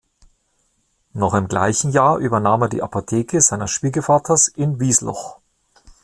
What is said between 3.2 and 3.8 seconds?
seines